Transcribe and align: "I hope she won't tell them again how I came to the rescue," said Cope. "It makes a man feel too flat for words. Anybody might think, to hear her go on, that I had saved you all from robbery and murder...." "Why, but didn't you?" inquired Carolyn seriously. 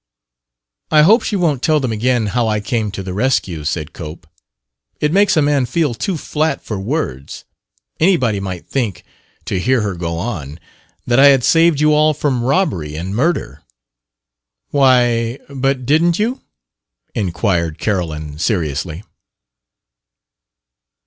"I 0.89 1.03
hope 1.03 1.21
she 1.21 1.35
won't 1.35 1.61
tell 1.61 1.79
them 1.79 1.91
again 1.91 2.25
how 2.33 2.47
I 2.47 2.59
came 2.59 2.89
to 2.89 3.03
the 3.03 3.13
rescue," 3.13 3.63
said 3.63 3.93
Cope. 3.93 4.25
"It 4.99 5.13
makes 5.13 5.37
a 5.37 5.43
man 5.43 5.67
feel 5.67 5.93
too 5.93 6.17
flat 6.17 6.63
for 6.63 6.79
words. 6.79 7.45
Anybody 7.99 8.39
might 8.39 8.65
think, 8.65 9.03
to 9.45 9.59
hear 9.59 9.81
her 9.81 9.93
go 9.93 10.17
on, 10.17 10.59
that 11.05 11.19
I 11.19 11.27
had 11.27 11.43
saved 11.43 11.79
you 11.81 11.93
all 11.93 12.15
from 12.15 12.43
robbery 12.43 12.95
and 12.95 13.15
murder...." 13.15 13.61
"Why, 14.71 15.37
but 15.47 15.85
didn't 15.85 16.17
you?" 16.17 16.41
inquired 17.13 17.77
Carolyn 17.77 18.39
seriously. 18.39 19.03